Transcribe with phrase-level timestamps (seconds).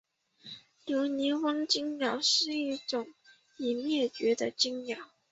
[0.83, 3.05] 留尼旺椋鸟是一种
[3.59, 4.97] 已灭绝的椋鸟。